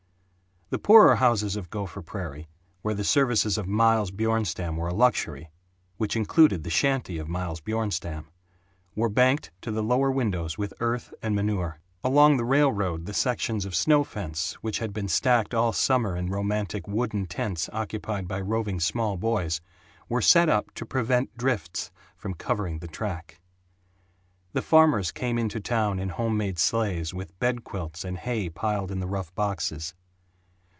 [0.73, 2.47] The poorer houses of Gopher Prairie,
[2.81, 5.51] where the services of Miles Bjornstam were a luxury
[5.97, 8.27] which included the shanty of Miles Bjornstam
[8.95, 11.79] were banked to the lower windows with earth and manure.
[12.05, 16.29] Along the railroad the sections of snow fence, which had been stacked all summer in
[16.29, 19.59] romantic wooden tents occupied by roving small boys,
[20.07, 23.41] were set up to prevent drifts from covering the track.
[24.53, 28.89] The farmers came into town in home made sleighs, with bed quilts and hay piled
[28.89, 29.93] in the rough boxes.